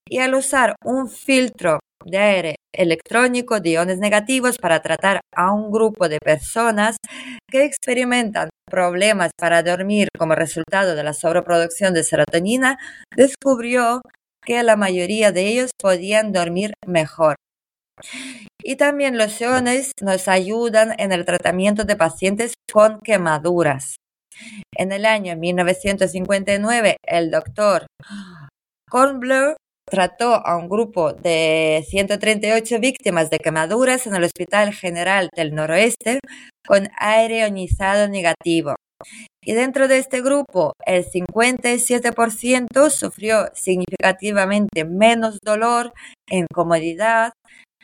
Y 0.07 0.19
al 0.19 0.35
usar 0.35 0.75
un 0.83 1.09
filtro 1.09 1.79
de 2.05 2.17
aire 2.17 2.55
electrónico 2.73 3.59
de 3.59 3.71
iones 3.71 3.99
negativos 3.99 4.57
para 4.57 4.81
tratar 4.81 5.21
a 5.35 5.53
un 5.53 5.71
grupo 5.71 6.09
de 6.09 6.19
personas 6.19 6.97
que 7.49 7.63
experimentan 7.63 8.49
problemas 8.69 9.31
para 9.39 9.63
dormir 9.63 10.09
como 10.17 10.35
resultado 10.35 10.95
de 10.95 11.03
la 11.03 11.13
sobreproducción 11.13 11.93
de 11.93 12.03
serotonina, 12.03 12.77
descubrió 13.15 14.01
que 14.45 14.61
la 14.63 14.75
mayoría 14.75 15.31
de 15.31 15.47
ellos 15.47 15.71
podían 15.79 16.33
dormir 16.33 16.73
mejor. 16.85 17.35
Y 18.65 18.77
también 18.77 19.17
los 19.17 19.39
iones 19.41 19.91
nos 20.01 20.29
ayudan 20.29 20.95
en 20.97 21.11
el 21.11 21.25
tratamiento 21.25 21.83
de 21.83 21.97
pacientes 21.97 22.53
con 22.71 22.99
quemaduras. 23.01 23.97
En 24.75 24.91
el 24.93 25.05
año 25.05 25.35
1959, 25.35 26.95
el 27.05 27.29
doctor 27.29 27.85
Kornblur 28.89 29.57
trató 29.85 30.35
a 30.35 30.57
un 30.57 30.69
grupo 30.69 31.11
de 31.11 31.83
138 31.89 32.79
víctimas 32.79 33.29
de 33.29 33.39
quemaduras 33.39 34.07
en 34.07 34.15
el 34.15 34.23
Hospital 34.23 34.73
General 34.73 35.29
del 35.35 35.53
Noroeste 35.53 36.19
con 36.65 36.87
aire 36.97 37.39
ionizado 37.39 38.07
negativo. 38.07 38.75
Y 39.43 39.51
dentro 39.51 39.89
de 39.89 39.97
este 39.97 40.21
grupo, 40.21 40.71
el 40.85 41.05
57% 41.05 42.89
sufrió 42.89 43.49
significativamente 43.53 44.85
menos 44.85 45.39
dolor 45.43 45.91
incomodidad, 46.29 47.33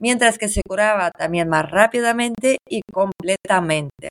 mientras 0.02 0.38
que 0.38 0.50
se 0.50 0.62
curaba 0.68 1.12
también 1.12 1.50
más 1.50 1.70
rápidamente 1.70 2.58
y 2.68 2.82
completamente 2.92 4.10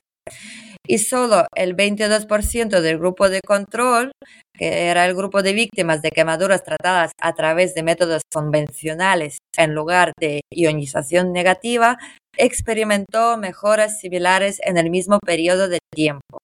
y 0.89 0.97
solo 0.97 1.45
el 1.55 1.75
22% 1.75 2.81
del 2.81 2.97
grupo 2.97 3.29
de 3.29 3.41
control, 3.45 4.11
que 4.57 4.87
era 4.87 5.05
el 5.05 5.13
grupo 5.13 5.43
de 5.43 5.53
víctimas 5.53 6.01
de 6.01 6.09
quemaduras 6.09 6.63
tratadas 6.63 7.11
a 7.21 7.33
través 7.33 7.75
de 7.75 7.83
métodos 7.83 8.23
convencionales 8.33 9.37
en 9.55 9.75
lugar 9.75 10.13
de 10.19 10.41
ionización 10.51 11.31
negativa, 11.31 11.99
experimentó 12.35 13.37
mejoras 13.37 13.99
similares 13.99 14.59
en 14.63 14.77
el 14.77 14.89
mismo 14.89 15.19
periodo 15.19 15.69
de 15.69 15.77
tiempo. 15.93 16.39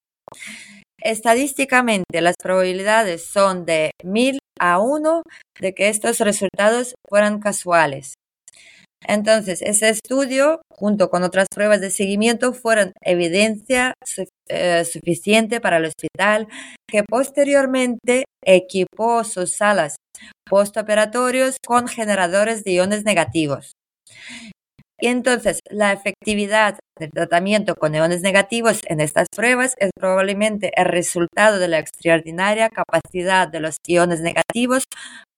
Estadísticamente, 1.01 2.21
las 2.21 2.35
probabilidades 2.41 3.25
son 3.25 3.65
de 3.65 3.91
1000 4.03 4.37
a 4.59 4.79
1 4.79 5.23
de 5.59 5.73
que 5.73 5.89
estos 5.89 6.19
resultados 6.19 6.93
fueran 7.09 7.39
casuales. 7.39 8.13
Entonces, 9.07 9.61
ese 9.61 9.89
estudio, 9.89 10.61
junto 10.69 11.09
con 11.09 11.23
otras 11.23 11.47
pruebas 11.53 11.81
de 11.81 11.91
seguimiento, 11.91 12.53
fueron 12.53 12.93
evidencia 13.01 13.93
eh, 14.49 14.85
suficiente 14.85 15.59
para 15.59 15.77
el 15.77 15.85
hospital 15.85 16.47
que 16.87 17.03
posteriormente 17.03 18.25
equipó 18.43 19.23
sus 19.23 19.55
salas 19.55 19.97
postoperatorios 20.47 21.57
con 21.65 21.87
generadores 21.87 22.63
de 22.63 22.71
iones 22.73 23.03
negativos. 23.03 23.73
Y 24.99 25.07
entonces, 25.07 25.59
la 25.69 25.91
efectividad 25.91 26.79
del 26.97 27.09
tratamiento 27.11 27.75
con 27.75 27.93
iones 27.93 28.21
negativos 28.21 28.79
en 28.87 29.01
estas 29.01 29.27
pruebas 29.29 29.75
es 29.77 29.91
probablemente 29.93 30.71
el 30.75 30.85
resultado 30.85 31.59
de 31.59 31.67
la 31.67 31.79
extraordinaria 31.79 32.69
capacidad 32.69 33.47
de 33.49 33.59
los 33.59 33.75
iones 33.85 34.21
negativos 34.21 34.85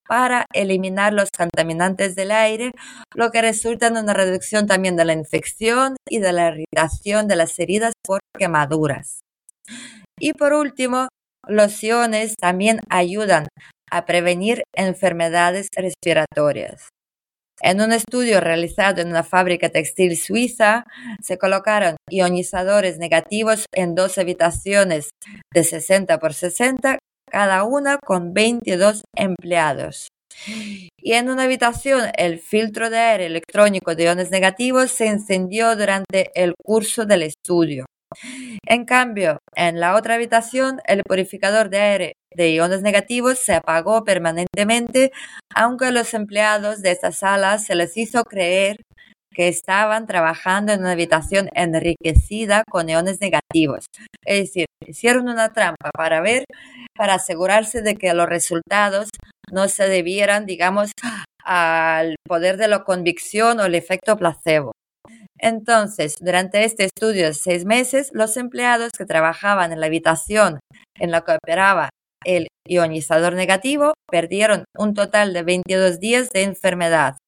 para 0.08 0.46
eliminar 0.52 1.12
los 1.12 1.28
contaminantes 1.30 2.16
del 2.16 2.30
aire, 2.30 2.72
lo 3.14 3.30
que 3.30 3.42
resulta 3.42 3.88
en 3.88 3.98
una 3.98 4.14
reducción 4.14 4.66
también 4.66 4.96
de 4.96 5.04
la 5.04 5.12
infección 5.12 5.96
y 6.08 6.18
de 6.18 6.32
la 6.32 6.48
irritación 6.48 7.28
de 7.28 7.36
las 7.36 7.58
heridas 7.58 7.92
por 8.04 8.20
quemaduras. 8.36 9.20
Y 10.18 10.32
por 10.32 10.54
último, 10.54 11.08
los 11.46 11.82
iones 11.84 12.34
también 12.36 12.80
ayudan 12.88 13.48
a 13.90 14.04
prevenir 14.04 14.62
enfermedades 14.74 15.68
respiratorias. 15.76 16.88
En 17.60 17.80
un 17.80 17.92
estudio 17.92 18.40
realizado 18.40 19.00
en 19.00 19.08
una 19.08 19.24
fábrica 19.24 19.68
textil 19.68 20.16
suiza, 20.16 20.84
se 21.20 21.38
colocaron 21.38 21.96
ionizadores 22.08 22.98
negativos 22.98 23.66
en 23.74 23.96
dos 23.96 24.16
habitaciones 24.18 25.10
de 25.52 25.64
60 25.64 26.18
por 26.18 26.34
60 26.34 26.98
cada 27.28 27.64
una 27.64 27.98
con 27.98 28.32
22 28.34 29.02
empleados. 29.16 30.08
Y 30.96 31.12
en 31.14 31.30
una 31.30 31.44
habitación 31.44 32.10
el 32.16 32.38
filtro 32.38 32.90
de 32.90 32.98
aire 32.98 33.26
electrónico 33.26 33.94
de 33.94 34.04
iones 34.04 34.30
negativos 34.30 34.90
se 34.90 35.06
encendió 35.06 35.76
durante 35.76 36.30
el 36.34 36.54
curso 36.62 37.06
del 37.06 37.22
estudio. 37.22 37.86
En 38.66 38.84
cambio, 38.84 39.38
en 39.54 39.80
la 39.80 39.94
otra 39.96 40.14
habitación 40.14 40.80
el 40.86 41.02
purificador 41.02 41.68
de 41.70 41.78
aire 41.78 42.12
de 42.34 42.52
iones 42.52 42.82
negativos 42.82 43.38
se 43.38 43.54
apagó 43.54 44.04
permanentemente, 44.04 45.12
aunque 45.54 45.86
a 45.86 45.90
los 45.90 46.14
empleados 46.14 46.82
de 46.82 46.92
esta 46.92 47.12
sala 47.12 47.58
se 47.58 47.74
les 47.74 47.96
hizo 47.96 48.24
creer 48.24 48.78
que 49.38 49.46
estaban 49.46 50.08
trabajando 50.08 50.72
en 50.72 50.80
una 50.80 50.90
habitación 50.90 51.48
enriquecida 51.54 52.64
con 52.68 52.88
iones 52.88 53.20
negativos. 53.20 53.86
Es 54.26 54.48
decir, 54.48 54.66
hicieron 54.84 55.28
una 55.28 55.52
trampa 55.52 55.90
para 55.96 56.20
ver, 56.20 56.44
para 56.96 57.14
asegurarse 57.14 57.80
de 57.80 57.94
que 57.94 58.12
los 58.14 58.28
resultados 58.28 59.10
no 59.52 59.68
se 59.68 59.88
debieran, 59.88 60.44
digamos, 60.44 60.90
al 61.44 62.16
poder 62.26 62.56
de 62.56 62.66
la 62.66 62.82
convicción 62.82 63.60
o 63.60 63.66
el 63.66 63.76
efecto 63.76 64.16
placebo. 64.16 64.72
Entonces, 65.38 66.16
durante 66.20 66.64
este 66.64 66.86
estudio 66.86 67.26
de 67.26 67.34
seis 67.34 67.64
meses, 67.64 68.10
los 68.12 68.36
empleados 68.36 68.90
que 68.98 69.04
trabajaban 69.04 69.70
en 69.70 69.78
la 69.78 69.86
habitación 69.86 70.58
en 70.98 71.12
la 71.12 71.20
que 71.20 71.36
operaba 71.40 71.90
el 72.24 72.48
ionizador 72.66 73.34
negativo 73.34 73.94
perdieron 74.10 74.64
un 74.76 74.94
total 74.94 75.32
de 75.32 75.44
22 75.44 76.00
días 76.00 76.30
de 76.30 76.42
enfermedad 76.42 77.18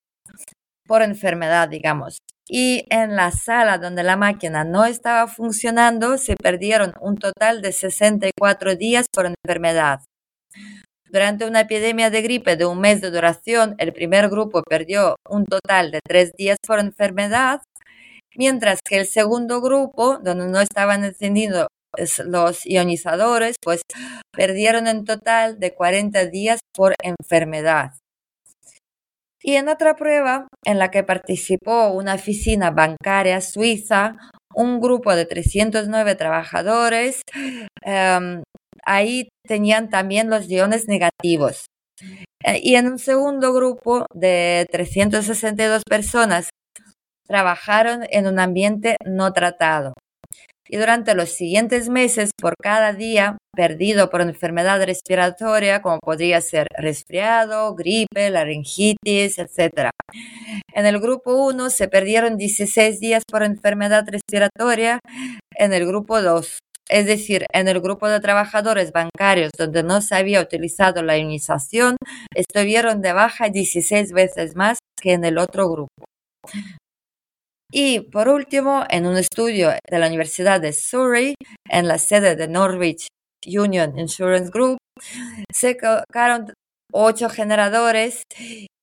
por 0.91 1.03
enfermedad, 1.03 1.69
digamos. 1.69 2.19
Y 2.49 2.85
en 2.91 3.15
la 3.15 3.31
sala 3.31 3.79
donde 3.79 4.03
la 4.03 4.17
máquina 4.17 4.65
no 4.65 4.87
estaba 4.87 5.29
funcionando, 5.29 6.19
se 6.19 6.35
perdieron 6.35 6.95
un 7.01 7.17
total 7.17 7.63
de 7.63 7.71
64 7.71 8.75
días 8.75 9.07
por 9.15 9.27
enfermedad. 9.27 10.01
Durante 11.09 11.47
una 11.47 11.61
epidemia 11.61 12.11
de 12.11 12.23
gripe 12.23 12.57
de 12.57 12.67
un 12.67 12.81
mes 12.81 13.01
de 13.01 13.13
duración, 13.13 13.77
el 13.79 13.93
primer 13.93 14.29
grupo 14.29 14.65
perdió 14.65 15.15
un 15.29 15.45
total 15.45 15.93
de 15.93 16.01
tres 16.05 16.33
días 16.37 16.59
por 16.67 16.81
enfermedad, 16.81 17.63
mientras 18.35 18.81
que 18.83 18.99
el 18.99 19.07
segundo 19.07 19.61
grupo, 19.61 20.19
donde 20.19 20.49
no 20.49 20.61
estaban 20.61 21.05
encendidos 21.05 21.69
los 22.27 22.67
ionizadores, 22.67 23.55
pues 23.63 23.83
perdieron 24.33 24.89
en 24.89 25.05
total 25.05 25.61
de 25.61 25.73
40 25.73 26.27
días 26.27 26.59
por 26.75 26.95
enfermedad. 27.01 27.93
Y 29.43 29.55
en 29.55 29.69
otra 29.69 29.97
prueba, 29.97 30.49
en 30.65 30.79
la 30.79 30.91
que 30.91 31.03
participó 31.03 31.89
una 31.89 32.15
oficina 32.15 32.71
bancaria 32.71 33.41
suiza, 33.41 34.17
un 34.55 34.81
grupo 34.81 35.15
de 35.15 35.25
309 35.25 36.15
trabajadores, 36.15 37.23
em, 37.83 38.43
ahí 38.85 39.29
tenían 39.47 39.89
también 39.89 40.29
los 40.31 40.49
iones 40.51 40.89
negativos. 40.89 41.67
Eh, 42.45 42.61
y 42.63 42.77
en 42.77 42.89
un 42.89 42.99
segundo 42.99 43.53
grupo 43.53 44.07
de 44.15 44.67
362 44.71 45.83
personas 45.89 46.51
trabajaron 47.27 48.07
en 48.11 48.27
un 48.27 48.39
ambiente 48.39 48.97
no 49.05 49.33
tratado 49.33 49.95
y 50.71 50.77
durante 50.77 51.15
los 51.15 51.31
siguientes 51.31 51.89
meses 51.89 52.31
por 52.41 52.55
cada 52.63 52.93
día 52.93 53.39
perdido 53.55 54.09
por 54.09 54.21
enfermedad 54.21 54.83
respiratoria, 54.85 55.83
como 55.83 55.99
podría 55.99 56.41
ser 56.41 56.69
resfriado, 56.77 57.75
gripe, 57.75 58.31
laringitis, 58.31 59.39
etc. 59.39 59.91
En 60.73 60.87
el 60.87 61.01
grupo 61.01 61.35
1 61.49 61.71
se 61.71 61.89
perdieron 61.89 62.37
16 62.37 63.01
días 63.01 63.25
por 63.29 63.43
enfermedad 63.43 64.05
respiratoria, 64.07 65.01
en 65.57 65.73
el 65.73 65.87
grupo 65.87 66.23
2 66.23 66.61
es 66.91 67.07
decir, 67.07 67.47
en 67.53 67.69
el 67.69 67.81
grupo 67.81 68.09
de 68.09 68.19
trabajadores 68.19 68.91
bancarios 68.91 69.53
donde 69.57 69.85
no 69.85 70.03
se 70.03 70.17
había 70.17 70.41
utilizado 70.41 71.05
la 71.05 71.17
ionización, 71.17 71.97
estuvieron 72.35 73.01
de 73.01 73.13
baja 73.13 73.49
16 73.49 74.13
veces 74.13 74.57
más 74.57 74.81
que 75.01 75.13
en 75.13 75.25
el 75.25 75.39
otro 75.39 75.71
grupo. 75.71 76.05
Y 77.73 78.01
por 78.01 78.29
último, 78.29 78.85
en 78.89 79.07
un 79.07 79.17
estudio 79.17 79.71
de 79.89 79.99
la 79.99 80.09
Universidad 80.09 80.61
de 80.61 80.73
Surrey, 80.73 81.35
en 81.69 81.87
la 81.87 81.99
sede 81.99 82.35
de 82.35 82.49
Norwich 82.49 83.07
Union 83.47 83.99
Insurance 83.99 84.51
Group, 84.53 84.79
se 85.53 85.77
colocaron 85.77 86.53
ocho 86.93 87.29
generadores 87.29 88.25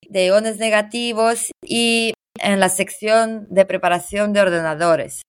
de 0.08 0.26
iones 0.26 0.58
negativos 0.58 1.50
y 1.62 2.14
en 2.40 2.60
la 2.60 2.68
sección 2.68 3.46
de 3.50 3.66
preparación 3.66 4.32
de 4.32 4.40
ordenadores. 4.40 5.22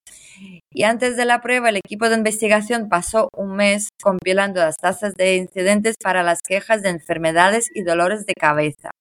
Y 0.71 0.83
antes 0.83 1.17
de 1.17 1.25
la 1.25 1.41
prueba, 1.41 1.69
el 1.69 1.77
equipo 1.77 2.07
de 2.07 2.15
investigación 2.15 2.87
pasó 2.87 3.27
un 3.35 3.55
mes 3.55 3.89
compilando 4.01 4.61
las 4.61 4.77
tasas 4.77 5.15
de 5.15 5.35
incidentes 5.35 5.95
para 6.01 6.23
las 6.23 6.41
quejas 6.41 6.81
de 6.81 6.89
enfermedades 6.89 7.69
y 7.73 7.81
dolores 7.81 8.25
de 8.25 8.33
cabeza. 8.35 8.91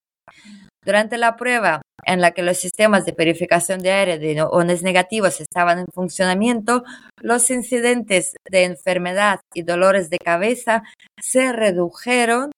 Durante 0.89 1.19
la 1.19 1.37
prueba 1.37 1.83
en 2.07 2.23
la 2.23 2.31
que 2.31 2.43
los 2.43 2.57
sistemas 2.57 3.05
de 3.05 3.13
purificación 3.13 3.81
de 3.81 3.93
aire 3.93 4.19
de 4.19 4.33
iones 4.33 4.83
negativos 4.83 5.39
estaban 5.39 5.81
en 5.81 5.87
funcionamiento, 5.93 6.83
los 7.21 7.51
incidentes 7.51 8.37
de 8.51 8.65
enfermedad 8.65 9.41
y 9.53 9.65
dolores 9.65 10.09
de 10.09 10.17
cabeza 10.17 10.85
se 11.21 11.53
redujeron 11.53 12.53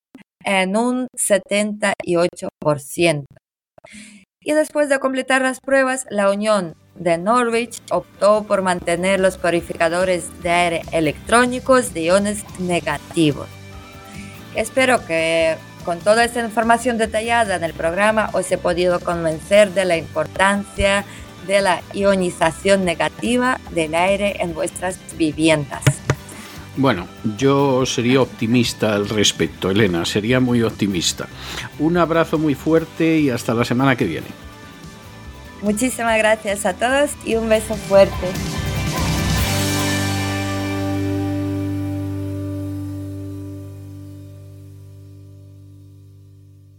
en 0.44 0.76
un 0.76 1.08
78%. 1.18 3.24
Y 4.44 4.52
después 4.52 4.88
de 4.88 5.00
completar 5.00 5.42
las 5.42 5.58
pruebas, 5.58 6.06
la 6.08 6.30
Unión 6.30 6.76
de 6.94 7.18
Norwich 7.18 7.82
optó 7.90 8.44
por 8.44 8.62
mantener 8.62 9.18
los 9.18 9.38
purificadores 9.38 10.40
de 10.44 10.50
aire 10.50 10.82
electrónicos 10.92 11.92
de 11.94 12.02
iones 12.02 12.44
negativos. 12.60 13.48
Espero 14.54 15.04
que 15.04 15.56
con 15.84 15.98
toda 15.98 16.24
esta 16.24 16.40
información 16.40 16.98
detallada 16.98 17.56
en 17.56 17.64
el 17.64 17.72
programa 17.72 18.30
os 18.32 18.50
he 18.52 18.58
podido 18.58 19.00
convencer 19.00 19.72
de 19.72 19.84
la 19.84 19.96
importancia 19.96 21.04
de 21.46 21.60
la 21.60 21.82
ionización 21.94 22.84
negativa 22.84 23.58
del 23.70 23.94
aire 23.94 24.36
en 24.40 24.54
vuestras 24.54 24.98
viviendas. 25.16 25.82
Bueno, 26.76 27.08
yo 27.36 27.84
sería 27.84 28.22
optimista 28.22 28.94
al 28.94 29.08
respecto, 29.08 29.70
Elena, 29.70 30.04
sería 30.04 30.40
muy 30.40 30.62
optimista. 30.62 31.28
Un 31.78 31.96
abrazo 31.96 32.38
muy 32.38 32.54
fuerte 32.54 33.18
y 33.18 33.30
hasta 33.30 33.54
la 33.54 33.64
semana 33.64 33.96
que 33.96 34.04
viene. 34.04 34.28
Muchísimas 35.62 36.16
gracias 36.16 36.64
a 36.64 36.74
todos 36.74 37.10
y 37.24 37.34
un 37.34 37.48
beso 37.48 37.74
fuerte. 37.74 38.59